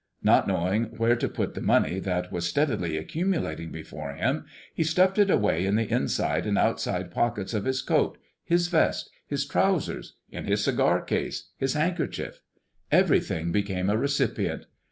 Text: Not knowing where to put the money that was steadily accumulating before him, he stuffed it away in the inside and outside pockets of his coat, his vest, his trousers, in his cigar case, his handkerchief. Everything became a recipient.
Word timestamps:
Not 0.23 0.47
knowing 0.47 0.85
where 0.97 1.15
to 1.15 1.29
put 1.29 1.53
the 1.53 1.61
money 1.61 1.99
that 1.99 2.31
was 2.31 2.49
steadily 2.49 2.97
accumulating 2.97 3.71
before 3.71 4.15
him, 4.15 4.45
he 4.73 4.83
stuffed 4.83 5.19
it 5.19 5.29
away 5.29 5.63
in 5.63 5.75
the 5.75 5.87
inside 5.91 6.47
and 6.47 6.57
outside 6.57 7.11
pockets 7.11 7.53
of 7.53 7.65
his 7.65 7.83
coat, 7.83 8.17
his 8.43 8.67
vest, 8.67 9.11
his 9.27 9.45
trousers, 9.45 10.15
in 10.31 10.45
his 10.45 10.63
cigar 10.63 11.01
case, 11.03 11.49
his 11.59 11.73
handkerchief. 11.75 12.41
Everything 12.91 13.51
became 13.51 13.91
a 13.91 13.95
recipient. 13.95 14.65